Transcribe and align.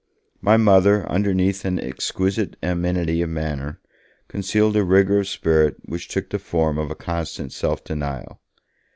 My 0.41 0.57
Mother, 0.57 1.07
underneath 1.11 1.63
an 1.63 1.79
exquisite 1.79 2.55
amenity 2.63 3.21
of 3.21 3.29
manner, 3.29 3.79
concealed 4.29 4.75
a 4.75 4.83
rigour 4.83 5.19
of 5.19 5.27
spirit 5.27 5.77
which 5.85 6.07
took 6.07 6.31
the 6.31 6.39
form 6.39 6.79
of 6.79 6.89
a 6.89 6.95
constant 6.95 7.53
self 7.53 7.83
denial. 7.83 8.41